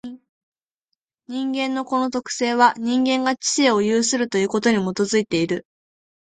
[1.27, 5.67] 人間のこの特性は、人間が知性を有するということに基いている。